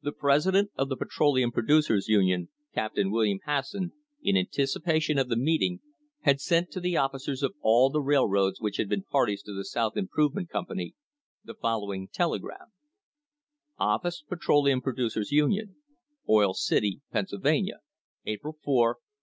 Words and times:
The 0.00 0.12
president 0.12 0.70
of 0.76 0.88
the 0.88 0.96
Petroleum 0.96 1.50
Producers' 1.50 2.06
Union, 2.06 2.50
Captain 2.72 3.10
William 3.10 3.40
Hasson, 3.48 3.90
in 4.22 4.36
anticipation 4.36 5.18
of 5.18 5.28
the 5.28 5.34
meeting, 5.34 5.80
had 6.20 6.40
sent 6.40 6.70
to 6.70 6.78
the 6.78 6.96
officers 6.96 7.42
of 7.42 7.56
all 7.62 7.90
the 7.90 8.00
railroads 8.00 8.60
which 8.60 8.76
had 8.76 8.88
been 8.88 9.02
parties 9.02 9.42
to 9.42 9.52
the 9.52 9.64
South 9.64 9.96
Improvement 9.96 10.50
Company, 10.50 10.94
the 11.42 11.54
following 11.54 12.06
telegram: 12.06 12.68
Office 13.76 14.22
Petroleum 14.22 14.80
Producers' 14.80 15.32
Union, 15.32 15.74
Oil 16.28 16.54
City, 16.54 17.00
Pennsylvania, 17.10 17.80
April 18.24 18.56
4, 18.62 18.86
1872. 18.90 19.14